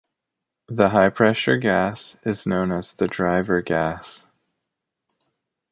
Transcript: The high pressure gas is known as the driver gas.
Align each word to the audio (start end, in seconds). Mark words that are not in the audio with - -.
The 0.67 0.89
high 0.89 1.09
pressure 1.09 1.57
gas 1.57 2.17
is 2.23 2.47
known 2.47 2.71
as 2.71 2.91
the 2.91 3.07
driver 3.07 3.61
gas. 3.61 4.25